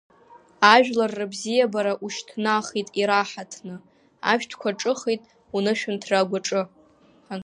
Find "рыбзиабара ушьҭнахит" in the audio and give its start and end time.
1.19-2.87